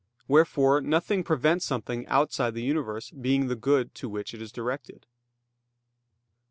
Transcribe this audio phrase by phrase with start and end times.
[0.27, 5.05] Wherefore nothing prevents something outside the universe being the good to which it is directed.